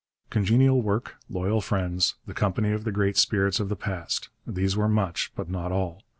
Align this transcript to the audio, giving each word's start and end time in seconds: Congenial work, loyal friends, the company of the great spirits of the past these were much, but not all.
Congenial 0.31 0.81
work, 0.81 1.17
loyal 1.29 1.61
friends, 1.61 2.15
the 2.25 2.33
company 2.33 2.71
of 2.71 2.85
the 2.85 2.91
great 2.91 3.17
spirits 3.17 3.59
of 3.59 3.69
the 3.69 3.75
past 3.75 4.29
these 4.47 4.75
were 4.75 4.89
much, 4.89 5.31
but 5.35 5.47
not 5.47 5.71
all. 5.71 6.01